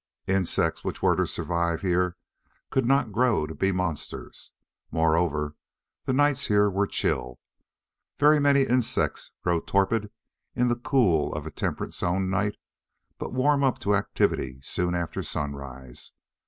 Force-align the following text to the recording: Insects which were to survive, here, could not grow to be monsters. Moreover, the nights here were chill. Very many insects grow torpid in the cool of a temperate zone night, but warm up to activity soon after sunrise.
Insects 0.25 0.83
which 0.83 1.03
were 1.03 1.15
to 1.15 1.27
survive, 1.27 1.81
here, 1.81 2.17
could 2.71 2.87
not 2.87 3.11
grow 3.11 3.45
to 3.45 3.53
be 3.53 3.71
monsters. 3.71 4.51
Moreover, 4.89 5.55
the 6.05 6.11
nights 6.13 6.47
here 6.47 6.71
were 6.71 6.87
chill. 6.87 7.39
Very 8.17 8.39
many 8.39 8.63
insects 8.63 9.29
grow 9.43 9.61
torpid 9.61 10.09
in 10.55 10.69
the 10.69 10.75
cool 10.75 11.31
of 11.35 11.45
a 11.45 11.51
temperate 11.51 11.93
zone 11.93 12.31
night, 12.31 12.57
but 13.19 13.31
warm 13.31 13.63
up 13.63 13.77
to 13.81 13.93
activity 13.93 14.57
soon 14.63 14.95
after 14.95 15.21
sunrise. 15.21 16.11